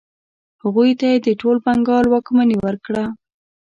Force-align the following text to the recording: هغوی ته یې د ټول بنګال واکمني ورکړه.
هغوی 0.63 0.91
ته 0.99 1.05
یې 1.11 1.17
د 1.25 1.27
ټول 1.41 1.57
بنګال 1.65 2.05
واکمني 2.07 2.57
ورکړه. 2.65 3.05